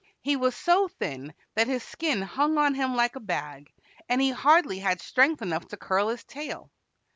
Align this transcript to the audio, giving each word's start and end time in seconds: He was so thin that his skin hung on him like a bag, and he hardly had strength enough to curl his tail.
He 0.21 0.35
was 0.35 0.55
so 0.55 0.87
thin 0.87 1.31
that 1.53 1.67
his 1.67 1.83
skin 1.83 2.23
hung 2.23 2.57
on 2.57 2.73
him 2.73 2.95
like 2.95 3.15
a 3.15 3.19
bag, 3.19 3.71
and 4.09 4.19
he 4.19 4.31
hardly 4.31 4.79
had 4.79 4.99
strength 4.99 5.43
enough 5.43 5.67
to 5.67 5.77
curl 5.77 6.07
his 6.07 6.23
tail. 6.23 6.71